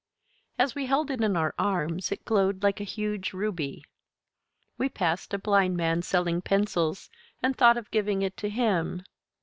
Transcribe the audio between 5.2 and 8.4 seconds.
a blind man selling pencils, and thought of giving it